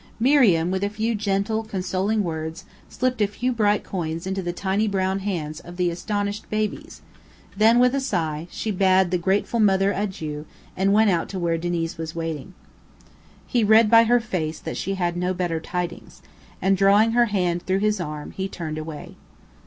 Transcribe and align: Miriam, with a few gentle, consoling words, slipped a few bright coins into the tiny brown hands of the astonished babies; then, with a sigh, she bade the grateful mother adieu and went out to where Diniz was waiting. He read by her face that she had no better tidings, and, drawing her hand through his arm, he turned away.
Miriam, 0.19 0.71
with 0.71 0.83
a 0.83 0.89
few 0.89 1.13
gentle, 1.13 1.61
consoling 1.63 2.23
words, 2.23 2.65
slipped 2.89 3.21
a 3.21 3.27
few 3.27 3.53
bright 3.53 3.83
coins 3.83 4.25
into 4.25 4.41
the 4.41 4.51
tiny 4.51 4.87
brown 4.87 5.19
hands 5.19 5.59
of 5.59 5.77
the 5.77 5.91
astonished 5.91 6.49
babies; 6.49 7.03
then, 7.55 7.77
with 7.77 7.93
a 7.93 7.99
sigh, 7.99 8.47
she 8.49 8.71
bade 8.71 9.11
the 9.11 9.19
grateful 9.19 9.59
mother 9.59 9.91
adieu 9.91 10.47
and 10.75 10.91
went 10.91 11.11
out 11.11 11.29
to 11.29 11.37
where 11.37 11.55
Diniz 11.55 11.99
was 11.99 12.15
waiting. 12.15 12.55
He 13.45 13.63
read 13.63 13.91
by 13.91 14.05
her 14.05 14.19
face 14.19 14.57
that 14.57 14.75
she 14.75 14.95
had 14.95 15.15
no 15.15 15.35
better 15.35 15.59
tidings, 15.59 16.23
and, 16.63 16.75
drawing 16.75 17.11
her 17.11 17.25
hand 17.25 17.61
through 17.67 17.77
his 17.77 18.01
arm, 18.01 18.31
he 18.31 18.47
turned 18.49 18.79
away. 18.79 19.17